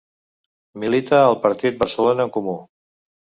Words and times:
Milita 0.83 1.19
al 1.25 1.37
partit 1.43 1.77
Barcelona 1.83 2.27
en 2.29 2.33
Comú. 2.39 2.57